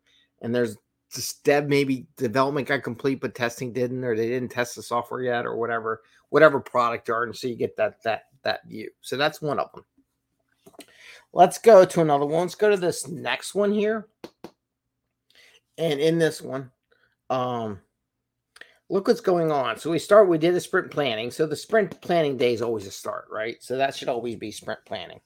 and 0.42 0.54
there's 0.54 0.77
this 1.13 1.33
dev 1.36 1.68
maybe 1.68 2.07
development 2.18 2.68
got 2.68 2.83
complete 2.83 3.22
but 3.22 3.36
testing 3.36 3.72
didn't, 3.72 4.04
or 4.04 4.16
they 4.16 4.27
didn't 4.27 4.51
test 4.51 4.75
the 4.75 4.83
software 4.83 5.22
yet, 5.22 5.45
or 5.45 5.56
whatever, 5.56 6.01
whatever 6.30 6.60
product 6.60 7.10
are, 7.10 7.24
and 7.24 7.36
so 7.36 7.48
you 7.48 7.56
get 7.56 7.77
that 7.77 8.01
that 8.04 8.24
that 8.44 8.66
view. 8.68 8.89
So 9.01 9.16
that's 9.16 9.42
one 9.42 9.60
of 9.60 9.72
them. 9.74 9.86
Let's 11.31 11.57
go 11.57 11.86
to 11.86 12.01
another 12.01 12.25
one. 12.25 12.42
Let's 12.42 12.56
go 12.56 12.69
to 12.69 12.77
this 12.77 13.07
next 13.07 13.56
one 13.56 13.72
here. 13.72 14.07
And 15.77 16.00
in 16.00 16.18
this 16.18 16.42
one, 16.42 16.72
um, 17.30 17.80
look 18.89 19.07
what's 19.07 19.22
going 19.22 19.51
on. 19.51 19.77
So 19.77 19.92
we 19.92 20.00
start, 20.00 20.30
we 20.30 20.38
did 20.38 20.56
a 20.56 20.60
sprint 20.60 20.92
planning. 20.92 21.31
So 21.31 21.45
the 21.45 21.56
sprint 21.56 22.00
planning 22.01 22.38
day 22.38 22.54
is 22.54 22.62
always 22.62 22.88
a 22.88 22.92
start, 22.92 23.25
right? 23.31 23.57
So 23.62 23.77
that 23.77 23.95
should 23.95 24.10
always 24.10 24.36
be 24.36 24.51
sprint 24.51 24.80
planning. 24.86 25.19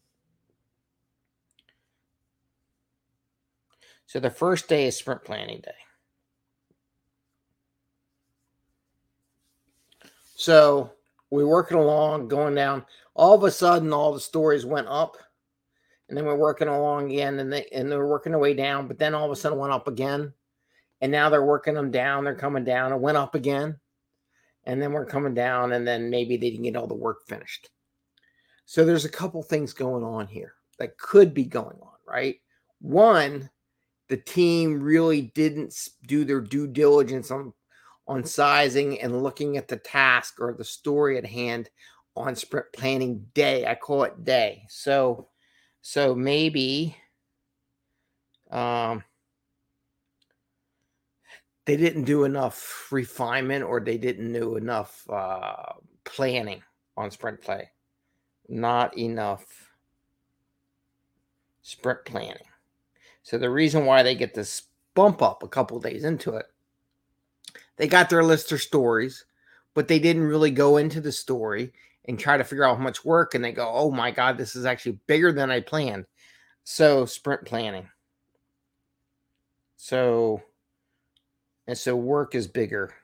So 4.06 4.20
the 4.20 4.32
first 4.32 4.68
day 4.68 4.88
is 4.88 4.98
sprint 4.98 5.24
planning 5.24 5.62
day. 5.62 5.72
So 10.36 10.94
we're 11.30 11.46
working 11.46 11.78
along, 11.78 12.28
going 12.28 12.56
down. 12.56 12.86
All 13.14 13.36
of 13.36 13.44
a 13.44 13.52
sudden, 13.52 13.94
all 13.94 14.14
the 14.14 14.20
stories 14.20 14.66
went 14.66 14.88
up, 14.88 15.18
and 16.08 16.18
then 16.18 16.26
we're 16.26 16.36
working 16.36 16.70
along 16.70 17.12
again, 17.12 17.38
and 17.40 17.52
they 17.52 17.68
and 17.74 17.92
they're 17.92 18.08
working 18.08 18.32
their 18.32 18.40
way 18.40 18.54
down. 18.54 18.88
But 18.88 18.98
then 18.98 19.14
all 19.14 19.26
of 19.26 19.32
a 19.32 19.36
sudden, 19.36 19.60
went 19.60 19.74
up 19.74 19.88
again, 19.88 20.34
and 21.02 21.12
now 21.12 21.30
they're 21.30 21.46
working 21.46 21.74
them 21.74 21.92
down. 21.92 22.24
They're 22.24 22.36
coming 22.36 22.64
down. 22.64 22.92
It 22.92 23.00
went 23.00 23.18
up 23.18 23.36
again, 23.36 23.80
and 24.66 24.82
then 24.82 24.92
we're 24.92 25.06
coming 25.06 25.34
down, 25.34 25.74
and 25.74 25.88
then 25.88 26.10
maybe 26.10 26.38
they 26.38 26.50
didn't 26.50 26.64
get 26.64 26.76
all 26.76 26.88
the 26.88 26.94
work 26.94 27.28
finished. 27.28 27.70
So 28.66 28.86
there's 28.86 29.06
a 29.06 29.10
couple 29.10 29.42
things 29.42 29.74
going 29.74 30.04
on 30.04 30.28
here 30.28 30.54
that 30.78 30.98
could 30.98 31.34
be 31.34 31.46
going 31.46 31.78
on, 31.82 31.96
right? 32.08 32.36
One, 32.82 33.50
the 34.10 34.18
team 34.18 34.82
really 34.82 35.22
didn't 35.34 35.76
do 36.08 36.26
their 36.26 36.42
due 36.42 36.68
diligence 36.68 37.32
on 37.32 37.54
on 38.08 38.26
sizing 38.26 39.00
and 39.02 39.22
looking 39.22 39.56
at 39.56 39.68
the 39.68 39.78
task 39.78 40.42
or 40.42 40.54
the 40.54 40.64
story 40.64 41.18
at 41.18 41.26
hand 41.26 41.70
on 42.16 42.36
sprint 42.36 42.66
planning 42.74 43.24
day. 43.36 43.68
I 43.68 43.76
call 43.76 44.04
it 44.04 44.24
day. 44.26 44.64
So 44.68 45.30
so 45.82 46.16
maybe 46.16 46.98
um 48.50 49.04
they 51.70 51.78
didn't 51.78 52.06
do 52.06 52.24
enough 52.24 52.92
refinement 52.92 53.64
or 53.64 53.80
they 53.80 54.00
didn't 54.00 54.34
do 54.34 54.56
enough 54.56 55.08
uh, 55.08 55.74
planning 56.04 56.64
on 56.98 57.12
sprint 57.12 57.40
play. 57.40 57.70
Not 58.48 58.98
enough 58.98 59.46
sprint 61.62 62.06
planning. 62.06 62.48
So 63.22 63.38
the 63.38 63.52
reason 63.52 63.86
why 63.86 64.02
they 64.02 64.16
get 64.16 64.34
this 64.34 64.64
bump 64.96 65.22
up 65.22 65.44
a 65.44 65.48
couple 65.48 65.80
days 65.80 66.06
into 66.06 66.38
it, 66.38 66.48
they 67.78 67.88
got 67.88 68.10
their 68.10 68.24
list 68.24 68.52
of 68.52 68.64
stories, 68.64 69.26
but 69.76 69.88
they 69.88 70.00
didn't 70.00 70.24
really 70.24 70.50
go 70.50 70.78
into 70.78 71.00
the 71.00 71.12
story 71.12 71.72
and 72.06 72.18
try 72.18 72.36
to 72.36 72.44
figure 72.44 72.64
out 72.64 72.78
how 72.78 72.84
much 72.84 73.06
work. 73.06 73.36
And 73.36 73.46
they 73.46 73.52
go, 73.52 73.70
oh 73.72 73.92
my 73.92 74.10
God, 74.10 74.40
this 74.40 74.56
is 74.56 74.66
actually 74.66 74.98
bigger 75.06 75.32
than 75.32 75.52
I 75.52 75.60
planned. 75.60 76.06
So 76.64 77.06
sprint 77.06 77.46
planning. 77.46 77.88
So 79.78 80.42
and 81.70 81.78
so 81.78 81.96
work 81.96 82.34
is 82.34 82.48
bigger. 82.48 82.96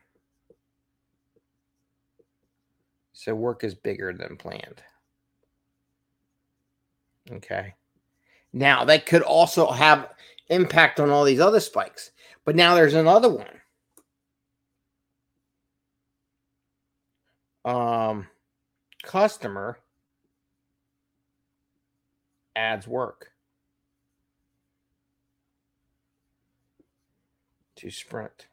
So 3.14 3.36
work 3.36 3.64
is 3.64 3.76
bigger 3.76 4.12
than 4.12 4.38
planned. 4.38 4.82
Okay. 7.32 7.76
Now 8.52 8.84
that 8.86 9.06
could 9.06 9.22
also 9.22 9.70
have 9.70 10.16
impact 10.50 11.00
on 11.00 11.12
all 11.12 11.24
these 11.26 11.40
other 11.40 11.60
spikes. 11.60 12.10
But 12.44 12.56
now 12.56 12.74
there's 12.74 12.96
another 12.96 13.30
one. 13.30 13.62
Um 17.64 18.26
customer 19.04 19.78
adds 22.56 22.88
work 22.88 23.30
to 27.76 27.92
sprint 27.92 28.48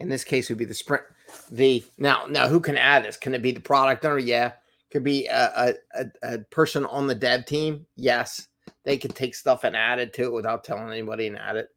in 0.00 0.08
this 0.08 0.24
case 0.24 0.48
would 0.48 0.58
be 0.58 0.64
the 0.64 0.74
sprint 0.74 1.02
the 1.50 1.84
now 1.98 2.26
now 2.28 2.48
who 2.48 2.60
can 2.60 2.76
add 2.76 3.04
this 3.04 3.16
can 3.16 3.34
it 3.34 3.42
be 3.42 3.52
the 3.52 3.60
product 3.60 4.04
owner 4.04 4.18
yeah 4.18 4.52
Could 4.90 5.04
be 5.04 5.26
a, 5.26 5.74
a, 5.94 6.04
a, 6.22 6.38
person 6.50 6.86
on 6.86 7.06
the 7.06 7.14
dev 7.14 7.44
team. 7.44 7.86
Yes, 7.96 8.48
they 8.84 8.96
could 8.96 9.14
take 9.14 9.34
stuff 9.34 9.64
and 9.64 9.76
add 9.76 9.98
it 9.98 10.12
to 10.14 10.24
it 10.24 10.32
without 10.32 10.62
telling 10.62 10.88
anybody 10.88 11.26
and 11.26 11.36
add 11.36 11.56
it. 11.56 11.68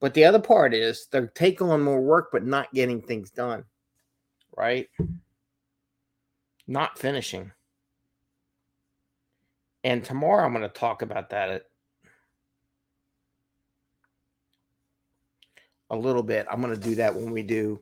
But 0.00 0.14
the 0.14 0.24
other 0.24 0.40
part 0.40 0.72
is 0.74 1.06
they're 1.12 1.28
taking 1.28 1.70
on 1.70 1.82
more 1.82 2.00
work, 2.00 2.30
but 2.32 2.44
not 2.44 2.72
getting 2.72 3.02
things 3.02 3.30
done. 3.30 3.64
Right? 4.56 4.88
Not 6.66 6.98
finishing. 6.98 7.52
And 9.84 10.02
tomorrow 10.02 10.44
I'm 10.44 10.52
going 10.52 10.62
to 10.62 10.68
talk 10.68 11.02
about 11.02 11.30
that 11.30 11.62
a 15.90 15.96
little 15.96 16.22
bit. 16.22 16.46
I'm 16.50 16.60
going 16.60 16.74
to 16.74 16.80
do 16.80 16.94
that 16.96 17.14
when 17.14 17.30
we 17.30 17.42
do. 17.42 17.80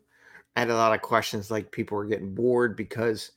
I 0.56 0.60
had 0.60 0.70
a 0.70 0.74
lot 0.74 0.94
of 0.94 1.02
questions 1.02 1.50
like 1.50 1.70
people 1.70 1.98
are 1.98 2.04
getting 2.04 2.34
bored 2.34 2.76
because 2.76 3.32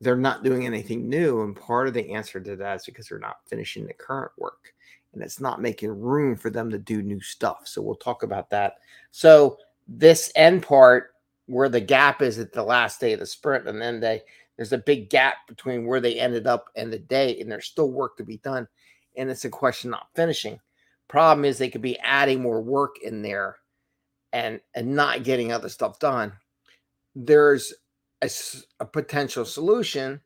they're 0.00 0.16
not 0.16 0.42
doing 0.42 0.66
anything 0.66 1.08
new. 1.08 1.42
And 1.42 1.54
part 1.54 1.88
of 1.88 1.94
the 1.94 2.12
answer 2.12 2.40
to 2.40 2.56
that 2.56 2.76
is 2.76 2.86
because 2.86 3.08
they're 3.08 3.18
not 3.18 3.38
finishing 3.46 3.86
the 3.86 3.94
current 3.94 4.32
work 4.36 4.72
and 5.12 5.22
it's 5.22 5.40
not 5.40 5.62
making 5.62 5.98
room 6.00 6.36
for 6.36 6.50
them 6.50 6.70
to 6.70 6.78
do 6.78 7.02
new 7.02 7.20
stuff. 7.20 7.62
So 7.64 7.80
we'll 7.80 7.94
talk 7.94 8.22
about 8.22 8.50
that. 8.50 8.74
So 9.10 9.58
this 9.88 10.30
end 10.34 10.62
part 10.62 11.12
where 11.46 11.68
the 11.68 11.80
gap 11.80 12.22
is 12.22 12.38
at 12.38 12.52
the 12.52 12.62
last 12.62 13.00
day 13.00 13.12
of 13.12 13.20
the 13.20 13.26
sprint 13.26 13.68
and 13.68 13.80
then 13.80 14.00
they 14.00 14.22
there's 14.56 14.72
a 14.72 14.78
big 14.78 15.10
gap 15.10 15.34
between 15.48 15.86
where 15.86 16.00
they 16.00 16.18
ended 16.18 16.46
up 16.46 16.66
and 16.76 16.92
the 16.92 16.98
day 16.98 17.38
and 17.40 17.50
there's 17.50 17.66
still 17.66 17.90
work 17.90 18.16
to 18.16 18.24
be 18.24 18.38
done 18.38 18.66
and 19.16 19.30
it's 19.30 19.44
a 19.44 19.50
question 19.50 19.90
not 19.90 20.08
finishing 20.14 20.58
problem 21.08 21.44
is 21.44 21.56
they 21.56 21.70
could 21.70 21.82
be 21.82 21.98
adding 22.00 22.42
more 22.42 22.60
work 22.60 22.96
in 23.02 23.22
there 23.22 23.56
and 24.36 24.60
and 24.74 24.94
not 24.94 25.24
getting 25.24 25.50
other 25.52 25.68
stuff 25.68 25.98
done 25.98 26.32
there's 27.14 27.72
a, 28.20 28.30
a 28.80 28.84
potential 28.84 29.46
solution. 29.46 30.20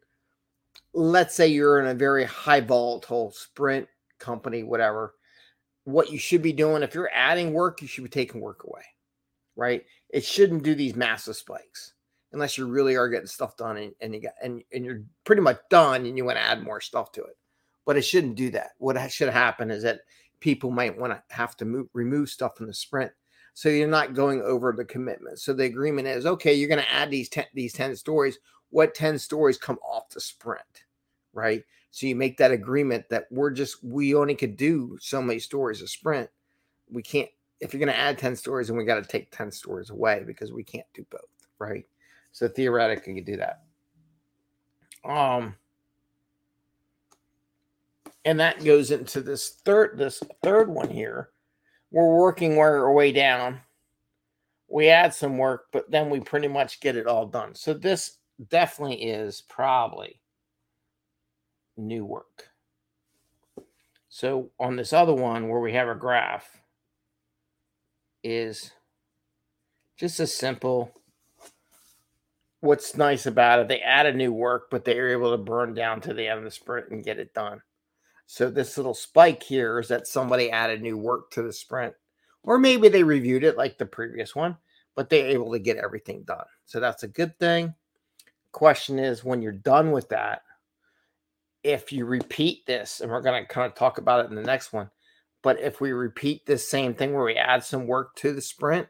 Let's 0.92 1.36
say 1.36 1.46
you're 1.46 1.78
in 1.80 1.86
a 1.86 1.94
very 1.94 2.24
high 2.24 2.60
volatile 2.60 3.30
sprint 3.30 3.86
company 4.18 4.64
whatever. 4.64 5.14
What 5.84 6.10
you 6.10 6.18
should 6.18 6.42
be 6.42 6.52
doing 6.52 6.82
if 6.82 6.94
you're 6.94 7.10
adding 7.14 7.52
work 7.52 7.80
you 7.80 7.88
should 7.88 8.04
be 8.04 8.10
taking 8.10 8.40
work 8.40 8.64
away 8.64 8.82
right? 9.56 9.84
It 10.08 10.24
shouldn't 10.24 10.62
do 10.62 10.74
these 10.74 10.96
massive 10.96 11.36
spikes 11.36 11.92
unless 12.32 12.56
you 12.56 12.66
really 12.66 12.96
are 12.96 13.08
getting 13.08 13.26
stuff 13.26 13.56
done 13.56 13.76
and, 13.76 13.92
and 14.00 14.14
you 14.14 14.22
got 14.22 14.32
and, 14.42 14.62
and 14.72 14.84
you're 14.84 15.02
pretty 15.24 15.42
much 15.42 15.58
done 15.68 16.06
and 16.06 16.16
you 16.16 16.24
want 16.24 16.38
to 16.38 16.42
add 16.42 16.62
more 16.62 16.80
stuff 16.80 17.12
to 17.12 17.22
it. 17.22 17.36
But 17.84 17.96
it 17.96 18.02
shouldn't 18.02 18.36
do 18.36 18.50
that. 18.50 18.70
What 18.78 18.96
should 19.10 19.28
happen 19.28 19.70
is 19.70 19.82
that 19.82 20.00
people 20.40 20.70
might 20.70 20.98
want 20.98 21.12
to 21.12 21.22
have 21.34 21.56
to 21.58 21.64
move, 21.64 21.88
remove 21.92 22.30
stuff 22.30 22.56
from 22.56 22.66
the 22.66 22.74
sprint 22.74 23.12
so 23.54 23.68
you're 23.68 23.88
not 23.88 24.14
going 24.14 24.42
over 24.42 24.72
the 24.72 24.84
commitment. 24.84 25.38
So 25.38 25.52
the 25.52 25.64
agreement 25.64 26.08
is 26.08 26.26
okay, 26.26 26.54
you're 26.54 26.68
going 26.68 26.82
to 26.82 26.92
add 26.92 27.10
these 27.10 27.28
10, 27.28 27.46
these 27.54 27.72
10 27.72 27.96
stories. 27.96 28.38
What 28.70 28.94
10 28.94 29.18
stories 29.18 29.58
come 29.58 29.78
off 29.78 30.10
the 30.10 30.20
sprint, 30.20 30.84
right? 31.32 31.64
So 31.90 32.06
you 32.06 32.14
make 32.14 32.36
that 32.38 32.52
agreement 32.52 33.08
that 33.10 33.26
we're 33.30 33.50
just, 33.50 33.82
we 33.82 34.14
only 34.14 34.36
could 34.36 34.56
do 34.56 34.96
so 35.00 35.20
many 35.20 35.40
stories 35.40 35.82
a 35.82 35.88
sprint. 35.88 36.30
We 36.88 37.02
can't, 37.02 37.28
if 37.60 37.72
you're 37.72 37.84
going 37.84 37.92
to 37.92 37.98
add 37.98 38.16
10 38.16 38.36
stories, 38.36 38.68
and 38.68 38.78
we 38.78 38.84
got 38.84 39.02
to 39.02 39.08
take 39.08 39.30
10 39.32 39.50
stories 39.50 39.90
away 39.90 40.22
because 40.24 40.52
we 40.52 40.62
can't 40.62 40.86
do 40.94 41.04
both, 41.10 41.20
right? 41.58 41.84
So 42.32 42.46
theoretically, 42.48 43.14
you 43.14 43.24
do 43.24 43.36
that. 43.38 43.62
Um, 45.04 45.56
and 48.24 48.38
that 48.40 48.64
goes 48.64 48.90
into 48.90 49.20
this 49.20 49.50
third 49.64 49.96
this 49.96 50.22
third 50.42 50.68
one 50.68 50.90
here 50.90 51.30
we're 51.90 52.16
working 52.16 52.58
our 52.58 52.92
way 52.92 53.12
down. 53.12 53.60
We 54.68 54.88
add 54.88 55.12
some 55.14 55.38
work, 55.38 55.66
but 55.72 55.90
then 55.90 56.10
we 56.10 56.20
pretty 56.20 56.48
much 56.48 56.80
get 56.80 56.96
it 56.96 57.06
all 57.06 57.26
done. 57.26 57.54
So 57.54 57.74
this 57.74 58.18
definitely 58.48 59.02
is 59.02 59.42
probably 59.42 60.20
new 61.76 62.04
work. 62.04 62.48
So 64.08 64.50
on 64.58 64.76
this 64.76 64.92
other 64.92 65.14
one 65.14 65.48
where 65.48 65.60
we 65.60 65.72
have 65.72 65.88
a 65.88 65.94
graph 65.94 66.60
is 68.22 68.72
just 69.96 70.20
a 70.20 70.26
simple 70.26 70.92
what's 72.60 72.96
nice 72.96 73.24
about 73.24 73.60
it 73.60 73.68
they 73.68 73.80
added 73.80 74.14
new 74.14 74.32
work 74.32 74.68
but 74.70 74.84
they 74.84 74.94
were 74.94 75.08
able 75.08 75.30
to 75.30 75.42
burn 75.42 75.72
down 75.72 76.00
to 76.00 76.12
the 76.12 76.26
end 76.26 76.38
of 76.38 76.44
the 76.44 76.50
sprint 76.50 76.90
and 76.90 77.04
get 77.04 77.18
it 77.18 77.32
done 77.32 77.62
so 78.32 78.48
this 78.48 78.76
little 78.76 78.94
spike 78.94 79.42
here 79.42 79.80
is 79.80 79.88
that 79.88 80.06
somebody 80.06 80.52
added 80.52 80.80
new 80.80 80.96
work 80.96 81.32
to 81.32 81.42
the 81.42 81.52
sprint, 81.52 81.94
or 82.44 82.60
maybe 82.60 82.88
they 82.88 83.02
reviewed 83.02 83.42
it 83.42 83.56
like 83.56 83.76
the 83.76 83.84
previous 83.84 84.36
one, 84.36 84.56
but 84.94 85.10
they're 85.10 85.26
able 85.26 85.50
to 85.50 85.58
get 85.58 85.78
everything 85.78 86.22
done. 86.22 86.44
So 86.64 86.78
that's 86.78 87.02
a 87.02 87.08
good 87.08 87.36
thing. 87.40 87.74
Question 88.52 89.00
is 89.00 89.24
when 89.24 89.42
you're 89.42 89.50
done 89.50 89.90
with 89.90 90.10
that, 90.10 90.42
if 91.64 91.92
you 91.92 92.04
repeat 92.04 92.64
this, 92.66 93.00
and 93.00 93.10
we're 93.10 93.20
going 93.20 93.42
to 93.42 93.48
kind 93.48 93.66
of 93.66 93.76
talk 93.76 93.98
about 93.98 94.24
it 94.24 94.30
in 94.30 94.36
the 94.36 94.42
next 94.42 94.72
one, 94.72 94.88
but 95.42 95.58
if 95.58 95.80
we 95.80 95.90
repeat 95.90 96.46
this 96.46 96.70
same 96.70 96.94
thing 96.94 97.12
where 97.12 97.24
we 97.24 97.34
add 97.34 97.64
some 97.64 97.88
work 97.88 98.14
to 98.14 98.32
the 98.32 98.40
sprint 98.40 98.86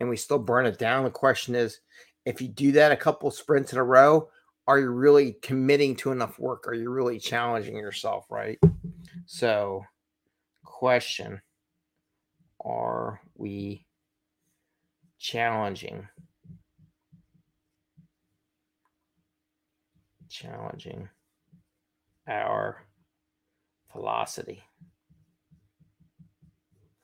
and 0.00 0.08
we 0.08 0.16
still 0.16 0.38
burn 0.38 0.64
it 0.64 0.78
down, 0.78 1.04
the 1.04 1.10
question 1.10 1.54
is 1.54 1.80
if 2.24 2.40
you 2.40 2.48
do 2.48 2.72
that 2.72 2.90
a 2.90 2.96
couple 2.96 3.30
sprints 3.30 3.74
in 3.74 3.78
a 3.78 3.84
row, 3.84 4.30
are 4.66 4.78
you 4.78 4.90
really 4.90 5.32
committing 5.42 5.96
to 5.96 6.12
enough 6.12 6.38
work? 6.38 6.68
Are 6.68 6.74
you 6.74 6.90
really 6.90 7.18
challenging 7.18 7.76
yourself, 7.76 8.26
right? 8.30 8.58
So, 9.26 9.84
question 10.64 11.40
Are 12.64 13.20
we 13.34 13.86
challenging? 15.18 16.08
Challenging 20.28 21.08
our 22.26 22.86
velocity. 23.92 24.62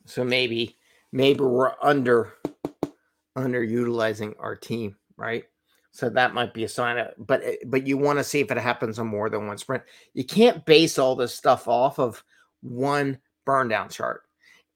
So 0.06 0.24
maybe 0.24 0.78
maybe 1.12 1.40
we're 1.40 1.72
under 1.82 2.32
underutilizing 3.36 4.34
our 4.38 4.56
team, 4.56 4.96
right? 5.16 5.44
So 5.98 6.08
that 6.08 6.32
might 6.32 6.54
be 6.54 6.62
a 6.62 6.68
sign 6.68 6.96
of, 6.96 7.08
but 7.18 7.42
eh, 7.42 7.56
but 7.66 7.84
you 7.84 7.98
want 7.98 8.20
to 8.20 8.24
see 8.24 8.38
if 8.38 8.52
it 8.52 8.56
happens 8.56 9.00
on 9.00 9.08
more 9.08 9.28
than 9.28 9.48
one 9.48 9.58
sprint. 9.58 9.82
You 10.14 10.22
can't 10.22 10.64
base 10.64 10.96
all 10.96 11.16
this 11.16 11.34
stuff 11.34 11.66
off 11.66 11.98
of 11.98 12.22
one 12.60 13.18
burn 13.44 13.66
down 13.66 13.88
chart. 13.88 14.22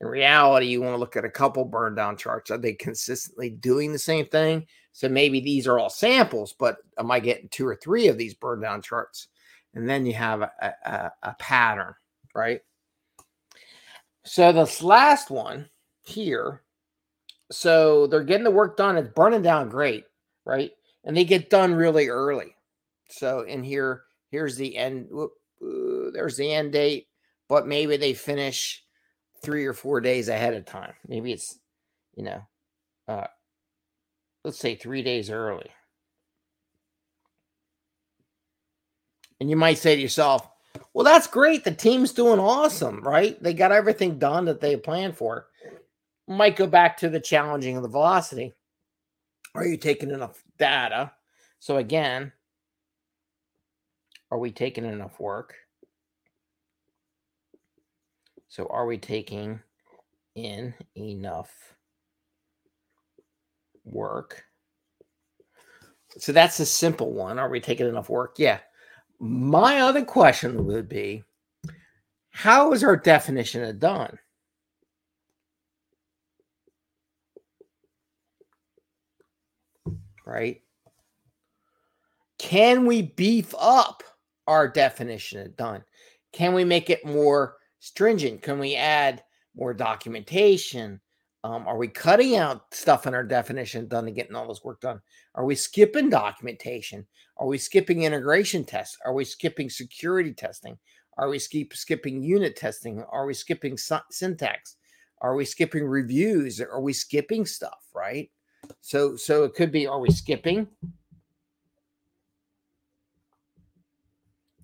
In 0.01 0.09
reality, 0.09 0.67
you 0.67 0.83
want 0.83 0.95
to 0.95 0.99
look 0.99 1.15
at 1.15 1.25
a 1.25 1.31
couple 1.31 1.65
burn 1.65 1.95
down 1.95 2.17
charts. 2.17 2.51
Are 2.51 2.59
they 2.59 2.73
consistently 2.73 3.51
doing 3.51 3.93
the 3.93 4.01
same 4.01 4.27
thing? 4.27 4.67
So 4.91 5.09
maybe 5.09 5.39
these 5.39 5.69
are 5.69 5.79
all 5.79 5.91
samples, 5.91 6.57
but 6.59 6.79
am 6.99 7.13
I 7.13 7.21
getting 7.21 7.49
two 7.51 7.69
or 7.69 7.77
three 7.77 8.09
of 8.09 8.19
these 8.19 8.35
burn 8.35 8.61
down 8.61 8.83
charts? 8.83 9.29
And 9.75 9.89
then 9.89 10.05
you 10.05 10.15
have 10.15 10.43
a, 10.43 10.51
a, 10.85 11.13
a 11.23 11.37
pattern, 11.39 11.95
right? 12.35 12.63
So 14.25 14.51
this 14.51 14.83
last 14.83 15.31
one 15.31 15.69
here, 16.03 16.63
so 17.53 18.09
they're 18.09 18.25
getting 18.25 18.43
the 18.43 18.51
work 18.51 18.77
done. 18.77 18.97
It's 18.97 19.15
burning 19.15 19.43
down 19.43 19.69
great, 19.69 20.07
right? 20.45 20.73
And 21.05 21.17
they 21.17 21.25
get 21.25 21.51
done 21.51 21.75
really 21.75 22.09
early. 22.09 22.55
So 23.09 23.41
in 23.41 23.63
here, 23.63 24.03
here's 24.31 24.57
the 24.57 24.77
end. 24.77 25.09
Whoop, 25.11 25.33
uh, 25.63 26.11
there's 26.13 26.37
the 26.37 26.53
end 26.53 26.73
date, 26.73 27.09
but 27.49 27.67
maybe 27.67 27.97
they 27.97 28.15
finish 28.15 28.83
three 29.43 29.67
or 29.67 29.75
four 29.75 30.01
days 30.01 30.29
ahead 30.29 30.55
of 30.55 30.65
time. 30.65 30.95
Maybe 31.07 31.33
it's, 31.33 31.59
you 32.15 32.25
know, 32.25 32.43
uh, 33.09 33.27
let's 34.45 34.59
say 34.59 34.75
three 34.75 35.03
days 35.03 35.31
early. 35.31 35.71
And 39.41 39.51
you 39.51 39.57
might 39.57 39.79
say 39.79 39.97
to 39.97 40.03
yourself, 40.03 40.49
well, 40.95 41.05
that's 41.05 41.27
great. 41.27 41.65
The 41.65 41.73
team's 41.73 42.13
doing 42.13 42.39
awesome, 42.39 43.03
right? 43.03 43.43
They 43.43 43.55
got 43.55 43.73
everything 43.73 44.19
done 44.19 44.45
that 44.45 44.61
they 44.61 44.77
planned 44.77 45.17
for. 45.17 45.49
Might 46.29 46.57
go 46.57 46.67
back 46.67 46.97
to 46.99 47.09
the 47.09 47.21
challenging 47.21 47.77
of 47.77 47.83
the 47.83 47.89
velocity. 47.89 48.55
Are 49.55 49.67
you 49.67 49.77
taking 49.77 50.11
enough 50.11 50.43
data? 50.59 51.13
So 51.59 51.77
again, 51.77 52.33
are 54.31 54.39
we 54.39 54.51
taking 54.51 54.85
enough 54.85 55.21
work? 55.21 55.55
So 58.49 58.67
are 58.67 58.87
we 58.87 58.99
taking 58.99 59.61
in 60.35 60.75
enough 60.97 61.51
work? 63.85 64.45
So 66.19 66.33
that's 66.33 66.61
a 66.61 66.67
simple 66.67 67.13
one. 67.13 67.39
Are 67.39 67.49
we 67.49 67.61
taking 67.61 67.89
enough 67.89 68.09
work? 68.09 68.35
Yeah. 68.39 68.59
My 69.19 69.81
other 69.81 70.05
question 70.05 70.67
would 70.67 70.89
be 70.89 71.25
how 72.31 72.73
is 72.73 72.83
our 72.83 72.97
definition 72.97 73.63
of 73.63 73.79
done? 73.79 74.19
Right? 80.25 80.61
Can 82.39 82.87
we 82.87 83.03
beef 83.03 83.55
up 83.59 84.03
our 84.47 84.69
definition 84.69 85.41
of 85.41 85.57
done? 85.57 85.85
Can 86.33 86.55
we 86.55 86.65
make 86.65 86.91
it 86.91 87.05
more 87.05 87.57
stringent? 87.79 88.43
Can 88.43 88.59
we 88.59 88.75
add 88.75 89.23
more 89.55 89.75
documentation? 89.75 91.01
Um, 91.45 91.67
are 91.67 91.77
we 91.77 91.89
cutting 91.89 92.37
out 92.37 92.73
stuff 92.73 93.07
in 93.07 93.15
our 93.15 93.25
definition 93.25 93.89
done 93.89 94.07
and 94.07 94.15
getting 94.15 94.37
all 94.37 94.49
this 94.49 94.65
work 94.65 94.81
done? 94.81 95.01
Are 95.35 95.45
we 95.45 95.55
skipping 95.55 96.09
documentation? 96.09 97.07
Are 97.37 97.47
we 97.47 97.59
skipping 97.59 98.03
integration 98.03 98.65
tests? 98.65 98.97
Are 99.05 99.13
we 99.13 99.25
skipping 99.25 99.69
security 99.69 100.33
testing? 100.33 100.79
Are 101.19 101.29
we 101.29 101.39
skip, 101.39 101.75
skipping 101.75 102.23
unit 102.23 102.57
testing? 102.57 103.03
Are 103.11 103.27
we 103.27 103.35
skipping 103.35 103.77
syntax? 103.77 104.77
Are 105.21 105.35
we 105.35 105.45
skipping 105.45 105.85
reviews? 105.85 106.61
Are 106.61 106.81
we 106.81 106.93
skipping 106.93 107.45
stuff, 107.47 107.87
right? 107.95 108.31
So 108.81 109.17
so 109.17 109.45
it 109.45 109.55
could 109.55 109.73
be 109.73 109.87
are 109.87 110.01
we 110.01 110.11
skipping? 110.11 110.69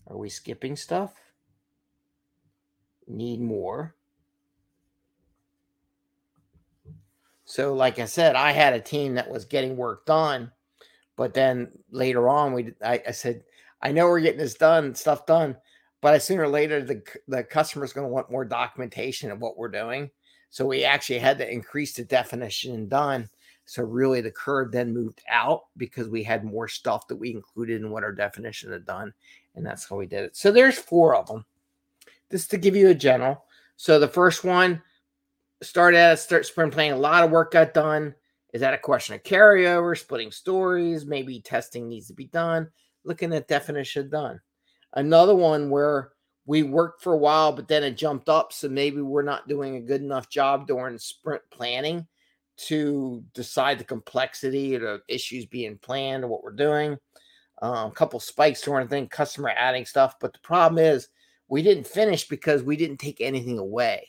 Are 0.08 0.16
we 0.16 0.28
skipping 0.30 0.76
stuff? 0.76 1.12
Need 3.06 3.40
more. 3.40 3.94
So 7.44 7.74
like 7.74 7.98
I 7.98 8.04
said, 8.04 8.36
I 8.36 8.52
had 8.52 8.74
a 8.74 8.80
team 8.80 9.14
that 9.14 9.30
was 9.30 9.44
getting 9.46 9.76
work 9.76 10.04
done, 10.04 10.52
but 11.16 11.34
then 11.34 11.70
later 11.90 12.28
on 12.28 12.52
we 12.52 12.72
I, 12.84 13.02
I 13.08 13.10
said, 13.12 13.44
I 13.80 13.92
know 13.92 14.06
we're 14.06 14.20
getting 14.20 14.38
this 14.38 14.54
done, 14.54 14.94
stuff 14.94 15.24
done, 15.26 15.56
but 16.00 16.22
sooner 16.22 16.42
or 16.42 16.48
later 16.48 16.82
the 16.82 17.02
the 17.26 17.42
customer's 17.42 17.92
going 17.92 18.06
to 18.06 18.12
want 18.12 18.30
more 18.30 18.44
documentation 18.44 19.30
of 19.30 19.40
what 19.40 19.56
we're 19.56 19.68
doing. 19.68 20.10
So 20.50 20.66
we 20.66 20.84
actually 20.84 21.18
had 21.18 21.38
to 21.38 21.50
increase 21.50 21.94
the 21.94 22.04
definition 22.04 22.88
done. 22.88 23.28
So 23.68 23.82
really 23.82 24.22
the 24.22 24.30
curve 24.30 24.72
then 24.72 24.94
moved 24.94 25.20
out 25.28 25.64
because 25.76 26.08
we 26.08 26.22
had 26.22 26.42
more 26.42 26.68
stuff 26.68 27.06
that 27.06 27.16
we 27.16 27.32
included 27.32 27.82
in 27.82 27.90
what 27.90 28.02
our 28.02 28.12
definition 28.12 28.72
had 28.72 28.86
done. 28.86 29.12
And 29.56 29.66
that's 29.66 29.86
how 29.86 29.96
we 29.96 30.06
did 30.06 30.24
it. 30.24 30.34
So 30.34 30.50
there's 30.50 30.78
four 30.78 31.14
of 31.14 31.26
them. 31.26 31.44
Just 32.30 32.50
to 32.52 32.56
give 32.56 32.74
you 32.74 32.88
a 32.88 32.94
general. 32.94 33.44
So 33.76 33.98
the 33.98 34.08
first 34.08 34.42
one 34.42 34.80
started 35.60 35.98
at 35.98 36.14
a 36.14 36.16
start 36.16 36.46
sprint 36.46 36.72
planning. 36.72 36.92
A 36.92 36.96
lot 36.96 37.22
of 37.22 37.30
work 37.30 37.52
got 37.52 37.74
done. 37.74 38.14
Is 38.54 38.62
that 38.62 38.72
a 38.72 38.78
question 38.78 39.16
of 39.16 39.22
carryover, 39.22 39.98
splitting 39.98 40.30
stories? 40.30 41.04
Maybe 41.04 41.38
testing 41.38 41.90
needs 41.90 42.06
to 42.06 42.14
be 42.14 42.28
done. 42.28 42.70
Looking 43.04 43.34
at 43.34 43.48
definition 43.48 44.08
done. 44.08 44.40
Another 44.94 45.34
one 45.34 45.68
where 45.68 46.12
we 46.46 46.62
worked 46.62 47.02
for 47.02 47.12
a 47.12 47.18
while, 47.18 47.52
but 47.52 47.68
then 47.68 47.84
it 47.84 47.98
jumped 47.98 48.30
up. 48.30 48.50
So 48.50 48.70
maybe 48.70 49.02
we're 49.02 49.20
not 49.20 49.46
doing 49.46 49.76
a 49.76 49.82
good 49.82 50.00
enough 50.00 50.30
job 50.30 50.66
during 50.66 50.96
sprint 50.96 51.42
planning 51.50 52.06
to 52.66 53.24
decide 53.34 53.78
the 53.78 53.84
complexity 53.84 54.74
of 54.74 55.00
issues 55.08 55.46
being 55.46 55.78
planned 55.78 56.24
or 56.24 56.28
what 56.28 56.42
we're 56.42 56.52
doing. 56.52 56.96
Um, 57.60 57.90
a 57.90 57.94
couple 57.94 58.20
spikes 58.20 58.62
during 58.62 58.86
the 58.86 58.90
thing, 58.90 59.08
customer 59.08 59.52
adding 59.56 59.84
stuff. 59.84 60.16
But 60.20 60.32
the 60.32 60.38
problem 60.40 60.78
is 60.78 61.08
we 61.48 61.62
didn't 61.62 61.86
finish 61.86 62.28
because 62.28 62.62
we 62.62 62.76
didn't 62.76 62.98
take 62.98 63.20
anything 63.20 63.58
away. 63.58 64.08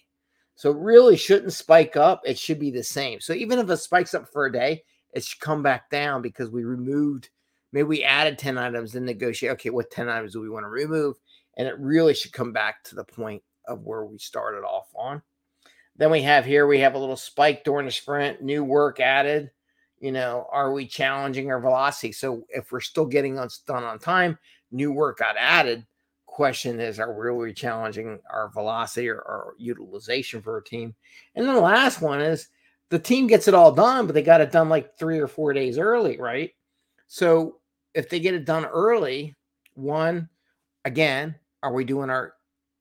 So 0.56 0.72
it 0.72 0.78
really 0.78 1.16
shouldn't 1.16 1.54
spike 1.54 1.96
up. 1.96 2.22
It 2.26 2.38
should 2.38 2.60
be 2.60 2.70
the 2.70 2.84
same. 2.84 3.22
So 3.22 3.34
even 3.34 3.60
if 3.60 3.70
it 3.70 3.78
spikes 3.78 4.14
up 4.14 4.32
for 4.32 4.46
a 4.46 4.52
day, 4.52 4.84
it 5.14 5.24
should 5.24 5.40
come 5.40 5.64
back 5.64 5.90
down 5.90 6.22
because 6.22 6.50
we 6.50 6.64
removed, 6.64 7.30
maybe 7.72 7.88
we 7.88 8.04
added 8.04 8.38
10 8.38 8.58
items 8.58 8.96
and 8.96 9.06
negotiate. 9.06 9.54
Okay, 9.54 9.70
what 9.70 9.90
10 9.90 10.10
items 10.10 10.34
do 10.34 10.42
we 10.42 10.50
want 10.50 10.66
to 10.66 10.70
remove? 10.70 11.16
and 11.60 11.68
it 11.68 11.78
really 11.78 12.14
should 12.14 12.32
come 12.32 12.54
back 12.54 12.84
to 12.86 12.96
the 12.96 13.04
point 13.04 13.44
of 13.68 13.84
where 13.84 14.06
we 14.06 14.18
started 14.18 14.62
off 14.62 14.88
on. 14.96 15.22
Then 16.00 16.12
we 16.12 16.22
have 16.22 16.46
here, 16.46 16.66
we 16.66 16.80
have 16.80 16.96
a 16.96 16.98
little 16.98 17.18
spike 17.18 17.66
during 17.66 17.86
the 17.86 17.92
sprint, 17.92 18.42
new 18.42 18.64
work 18.64 19.02
added. 19.02 19.52
You 20.00 20.14
know, 20.14 20.48
are 20.50 20.72
we 20.72 20.88
challenging 20.88 21.52
our 21.52 21.60
velocity? 21.60 22.14
So 22.14 22.46
if 22.48 22.72
we're 22.72 22.80
still 22.80 23.06
getting 23.06 23.38
us 23.38 23.58
done 23.68 23.84
on 23.84 24.00
time, 24.00 24.40
new 24.72 24.94
work 24.94 25.18
got 25.18 25.36
added. 25.38 25.86
Question 26.26 26.80
is, 26.80 27.02
are 27.02 27.12
we 27.12 27.20
really 27.20 27.54
challenging 27.54 28.18
our 28.32 28.50
velocity 28.50 29.10
or 29.10 29.18
our 29.18 29.56
utilization 29.58 30.42
for 30.42 30.54
our 30.54 30.62
team? 30.62 30.96
And 31.36 31.46
then 31.46 31.54
the 31.54 31.60
last 31.60 32.02
one 32.02 32.22
is 32.22 32.48
the 32.88 32.98
team 32.98 33.28
gets 33.28 33.50
it 33.50 33.54
all 33.54 33.74
done, 33.74 34.06
but 34.06 34.14
they 34.14 34.22
got 34.22 34.40
it 34.40 34.54
done 34.54 34.70
like 34.70 34.98
three 34.98 35.20
or 35.20 35.28
four 35.28 35.52
days 35.52 35.78
early, 35.78 36.18
right? 36.18 36.52
So 37.08 37.58
if 37.94 38.08
they 38.08 38.22
get 38.22 38.36
it 38.36 38.46
done 38.46 38.64
early, 38.64 39.36
one, 39.74 40.30
again, 40.86 41.36
are 41.62 41.74
we 41.74 41.84
doing 41.84 42.10
our 42.10 42.36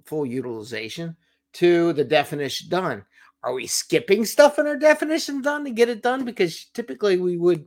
full 0.05 0.25
utilization? 0.25 1.17
To 1.59 1.93
the 1.93 2.05
definition 2.05 2.69
done. 2.69 3.05
Are 3.43 3.53
we 3.53 3.67
skipping 3.67 4.25
stuff 4.25 4.59
in 4.59 4.67
our 4.67 4.77
definition 4.77 5.43
done 5.43 5.65
to 5.65 5.71
get 5.71 5.89
it 5.89 6.03
done? 6.03 6.25
Because 6.25 6.67
typically 6.75 7.19
we 7.19 7.37
would 7.37 7.67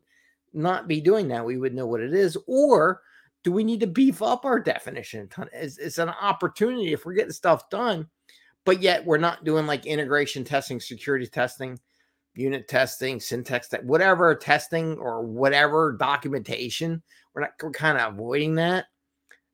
not 0.54 0.88
be 0.88 1.02
doing 1.02 1.28
that. 1.30 1.46
We 1.46 1.58
would 1.58 1.74
know 1.74 1.88
what 1.88 2.02
it 2.02 2.14
is. 2.14 2.38
Or 2.48 3.02
do 3.44 3.52
we 3.52 3.64
need 3.64 3.80
to 3.80 3.88
beef 3.88 4.22
up 4.22 4.46
our 4.46 4.60
definition? 4.60 5.30
It's, 5.54 5.78
it's 5.78 5.98
an 5.98 6.10
opportunity 6.10 6.94
if 6.94 7.06
we're 7.06 7.14
getting 7.14 7.32
stuff 7.32 7.70
done, 7.70 8.08
but 8.66 8.82
yet 8.82 9.06
we're 9.06 9.18
not 9.18 9.44
doing 9.44 9.66
like 9.66 9.86
integration 9.86 10.44
testing, 10.44 10.80
security 10.80 11.28
testing, 11.28 11.80
unit 12.34 12.68
testing, 12.68 13.20
syntax, 13.20 13.74
whatever 13.84 14.36
testing 14.36 14.98
or 14.98 15.22
whatever 15.22 15.98
documentation. 16.00 17.02
We're 17.34 17.42
not 17.42 17.52
we're 17.62 17.72
kind 17.72 17.98
of 17.98 18.14
avoiding 18.14 18.56
that 18.56 18.86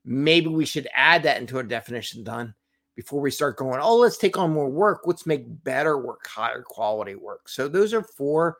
maybe 0.08 0.47
we 0.47 0.65
should 0.65 0.88
add 0.93 1.23
that 1.23 1.41
into 1.41 1.58
our 1.58 1.63
definition 1.63 2.23
done 2.23 2.56
before 2.97 3.21
we 3.21 3.29
start 3.29 3.57
going, 3.57 3.79
oh, 3.79 3.95
let's 3.95 4.17
take 4.17 4.39
on 4.39 4.51
more 4.51 4.67
work. 4.67 5.01
Let's 5.05 5.27
make 5.27 5.63
better 5.63 5.99
work, 5.99 6.27
higher 6.27 6.63
quality 6.63 7.13
work. 7.13 7.47
So 7.47 7.67
those 7.67 7.93
are 7.93 8.01
four 8.01 8.57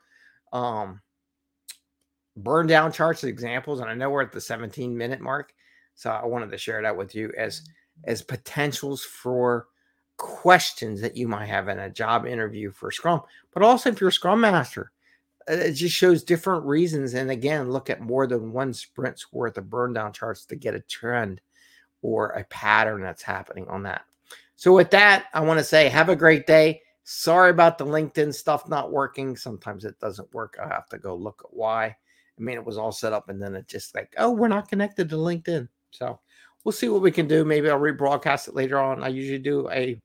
um, 0.52 1.00
burn 2.36 2.68
down 2.68 2.92
charts 2.92 3.24
examples. 3.24 3.80
And 3.80 3.90
I 3.90 3.94
know 3.94 4.10
we're 4.10 4.22
at 4.22 4.30
the 4.30 4.40
17 4.40 4.96
minute 4.96 5.20
mark. 5.20 5.52
So 5.96 6.10
I 6.10 6.24
wanted 6.24 6.52
to 6.52 6.56
share 6.56 6.80
that 6.82 6.96
with 6.96 7.16
you 7.16 7.32
as 7.36 7.62
as 8.04 8.22
potentials 8.22 9.02
for 9.02 9.66
questions 10.18 11.00
that 11.00 11.16
you 11.16 11.26
might 11.26 11.46
have 11.46 11.66
in 11.66 11.80
a 11.80 11.90
job 11.90 12.24
interview 12.24 12.70
for 12.70 12.92
Scrum, 12.92 13.22
but 13.52 13.64
also 13.64 13.90
if 13.90 14.00
you're 14.00 14.10
a 14.10 14.12
Scrum 14.12 14.40
Master. 14.40 14.92
Uh, 15.50 15.54
it 15.54 15.72
just 15.72 15.96
shows 15.96 16.22
different 16.22 16.64
reasons. 16.64 17.14
And 17.14 17.32
again, 17.32 17.72
look 17.72 17.90
at 17.90 18.00
more 18.00 18.28
than 18.28 18.52
one 18.52 18.72
sprint's 18.72 19.32
worth 19.32 19.58
of 19.58 19.68
burn 19.68 19.94
down 19.94 20.12
charts 20.12 20.44
to 20.46 20.54
get 20.54 20.76
a 20.76 20.80
trend 20.80 21.40
or 22.02 22.28
a 22.28 22.44
pattern 22.44 23.02
that's 23.02 23.22
happening 23.22 23.66
on 23.66 23.82
that. 23.82 24.02
So, 24.58 24.72
with 24.72 24.90
that, 24.90 25.26
I 25.32 25.40
want 25.40 25.58
to 25.58 25.64
say 25.64 25.88
have 25.88 26.08
a 26.08 26.16
great 26.16 26.44
day. 26.44 26.82
Sorry 27.04 27.50
about 27.50 27.78
the 27.78 27.86
LinkedIn 27.86 28.34
stuff 28.34 28.68
not 28.68 28.90
working. 28.90 29.36
Sometimes 29.36 29.84
it 29.84 30.00
doesn't 30.00 30.34
work. 30.34 30.58
I 30.60 30.66
have 30.66 30.88
to 30.88 30.98
go 30.98 31.14
look 31.14 31.42
at 31.44 31.54
why. 31.54 31.84
I 31.86 32.40
mean, 32.40 32.56
it 32.56 32.64
was 32.64 32.76
all 32.76 32.90
set 32.90 33.12
up 33.12 33.28
and 33.28 33.40
then 33.40 33.54
it 33.54 33.68
just 33.68 33.94
like, 33.94 34.12
oh, 34.18 34.32
we're 34.32 34.48
not 34.48 34.68
connected 34.68 35.08
to 35.10 35.14
LinkedIn. 35.14 35.68
So, 35.92 36.18
we'll 36.64 36.72
see 36.72 36.88
what 36.88 37.02
we 37.02 37.12
can 37.12 37.28
do. 37.28 37.44
Maybe 37.44 37.70
I'll 37.70 37.78
rebroadcast 37.78 38.48
it 38.48 38.56
later 38.56 38.80
on. 38.80 39.04
I 39.04 39.08
usually 39.08 39.38
do 39.38 39.70
a 39.70 39.96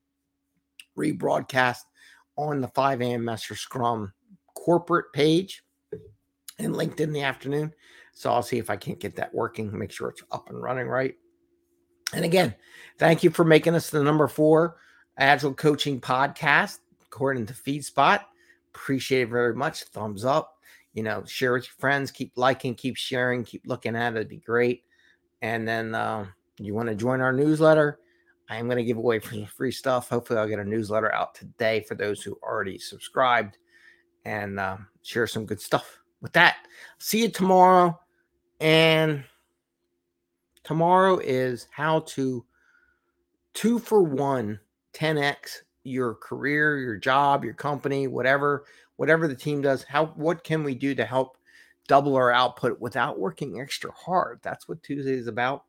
rebroadcast 0.96 1.80
on 2.38 2.62
the 2.62 2.68
5 2.68 3.02
a.m. 3.02 3.26
Mester 3.26 3.56
Scrum 3.56 4.13
corporate 4.54 5.12
page 5.13 5.63
and 6.60 6.76
LinkedIn 6.76 7.00
in 7.00 7.13
the 7.13 7.24
afternoon. 7.24 7.74
So 8.13 8.32
I'll 8.32 8.44
see 8.44 8.60
if 8.60 8.70
I 8.70 8.76
can't 8.76 9.00
get 9.00 9.16
that 9.16 9.34
working, 9.34 9.76
make 9.76 9.92
sure 9.92 10.10
it's 10.10 10.22
up 10.32 10.52
and 10.52 10.62
running 10.62 10.86
right. 10.88 11.16
And 12.13 12.26
again, 12.26 12.54
thank 12.97 13.23
you 13.23 13.30
for 13.30 13.43
making 13.43 13.76
us 13.76 13.89
the 13.89 14.04
number 14.04 14.28
four 14.28 14.78
Agile 15.17 15.54
Coaching 15.54 15.99
Podcast, 15.99 16.80
according 17.02 17.45
to 17.47 17.54
FeedSpot. 17.54 18.21
Appreciate 18.73 19.23
it 19.23 19.30
very 19.30 19.56
much. 19.56 19.84
Thumbs 19.86 20.26
up. 20.26 20.58
You 20.93 21.04
know, 21.04 21.23
share 21.26 21.54
with 21.54 21.65
your 21.65 21.76
friends. 21.80 22.12
Keep 22.12 22.34
liking, 22.36 22.76
keep 22.76 22.97
sharing, 22.97 23.43
keep 23.43 23.63
looking 23.65 23.95
at 23.95 24.13
it. 24.13 24.17
It'd 24.17 24.30
be 24.30 24.38
great. 24.38 24.84
And 25.41 25.67
then 25.67 25.95
uh, 25.95 26.28
you 26.60 26.73
want 26.73 26.89
to 26.89 26.95
join 26.95 27.19
our 27.21 27.34
newsletter. 27.34 27.99
I 28.49 28.58
am 28.58 28.65
going 28.65 28.78
to 28.78 28.84
give 28.84 28.97
away 28.97 29.19
some 29.19 29.45
free 29.45 29.71
stuff. 29.71 30.10
Hopefully, 30.10 30.39
I'll 30.39 30.47
get 30.47 30.60
a 30.60 30.63
newsletter 30.63 31.13
out 31.13 31.34
today 31.34 31.82
for 31.88 31.95
those 31.95 32.21
who 32.21 32.38
already 32.43 32.78
subscribed 32.78 33.58
and 34.26 34.60
uh, 34.60 34.78
share 35.02 35.28
some 35.28 35.45
good 35.45 35.62
stuff. 35.62 35.99
With 36.21 36.34
that, 36.34 36.58
see 36.99 37.23
you 37.23 37.30
tomorrow. 37.30 37.99
And 38.60 39.23
tomorrow 40.63 41.19
is 41.19 41.67
how 41.71 42.02
to 42.02 42.45
two 43.54 43.80
for 43.80 44.04
one 44.04 44.60
10x 44.93 45.62
your 45.84 46.15
career, 46.15 46.80
your 46.80 46.95
job, 46.95 47.43
your 47.43 47.54
company, 47.54 48.08
whatever, 48.08 48.65
whatever 48.95 49.28
the 49.28 49.36
team 49.36 49.62
does. 49.62 49.84
How 49.84 50.08
what 50.08 50.43
can 50.43 50.63
we 50.63 50.76
do 50.76 50.95
to 50.95 51.06
help 51.06 51.38
double 51.88 52.15
our 52.15 52.32
output 52.32 52.80
without 52.80 53.19
working 53.19 53.60
extra 53.60 53.91
hard? 53.91 54.39
That's 54.41 54.67
what 54.67 54.82
Tuesday 54.84 55.13
is 55.13 55.28
about. 55.28 55.65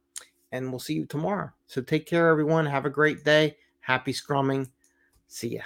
And 0.52 0.70
we'll 0.70 0.78
see 0.78 0.94
you 0.94 1.06
tomorrow. 1.06 1.50
So 1.66 1.82
take 1.82 2.06
care, 2.06 2.28
everyone. 2.28 2.66
Have 2.66 2.86
a 2.86 2.90
great 2.90 3.24
day. 3.24 3.56
Happy 3.80 4.12
scrumming. 4.12 4.68
See 5.26 5.56
ya. 5.56 5.62